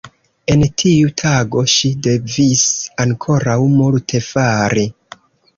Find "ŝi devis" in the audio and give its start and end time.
1.75-2.65